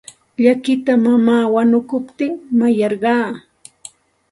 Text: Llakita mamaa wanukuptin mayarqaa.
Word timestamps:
Llakita 0.43 0.93
mamaa 1.03 1.45
wanukuptin 1.53 2.33
mayarqaa. 2.57 3.27